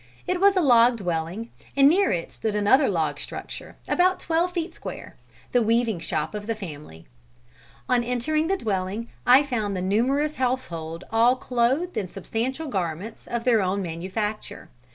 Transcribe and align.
It 0.25 0.41
was 0.41 0.55
a 0.55 0.61
log 0.61 0.97
dwelling, 0.97 1.51
and 1.77 1.87
near 1.87 2.09
it 2.11 2.31
stood 2.31 2.55
another 2.55 2.89
log 2.89 3.19
structure, 3.19 3.75
about 3.87 4.19
twelve 4.19 4.51
feet 4.51 4.73
square, 4.73 5.15
the 5.51 5.61
weaving 5.61 5.99
shop 5.99 6.33
of 6.33 6.47
the 6.47 6.55
family. 6.55 7.05
On 7.87 8.03
entering 8.03 8.47
the 8.47 8.57
dwelling 8.57 9.09
I 9.27 9.43
found 9.43 9.77
the 9.77 9.79
numerous 9.83 10.37
household 10.37 11.03
all 11.11 11.35
clothed 11.35 11.97
in 11.97 12.07
substantial 12.07 12.67
garments 12.67 13.27
of 13.27 13.43
their 13.43 13.61
own 13.61 13.83
manufacture. 13.83 14.69